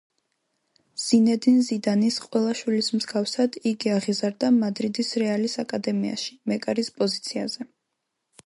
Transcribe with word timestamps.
ზინედინ 1.01 1.59
ზიდანის 1.67 2.17
ყველა 2.23 2.55
შვილის 2.61 2.89
მსგავსად 2.95 3.59
იგი 3.73 3.93
აღიზარდა 3.99 4.49
„მადრიდის 4.59 5.15
რეალის“ 5.25 5.59
აკადემიაში, 5.65 6.37
მეკარის 6.53 6.95
პოზიციაზე. 7.01 7.73